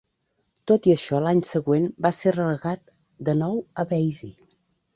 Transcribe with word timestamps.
Tot 0.71 0.87
i 0.89 0.93
això, 0.93 1.15
l"any 1.23 1.41
següent, 1.49 1.85
va 2.07 2.13
ser 2.21 2.35
relegat 2.37 2.83
de 3.29 3.39
nou 3.45 3.63
a 3.85 3.89
"beizi". 3.95 4.35